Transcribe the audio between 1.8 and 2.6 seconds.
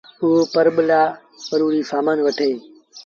سآمآݩ وٺي